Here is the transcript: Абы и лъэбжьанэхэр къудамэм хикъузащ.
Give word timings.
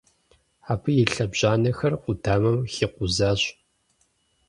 Абы 0.71 0.91
и 1.01 1.05
лъэбжьанэхэр 1.13 1.93
къудамэм 2.03 2.57
хикъузащ. 2.73 3.41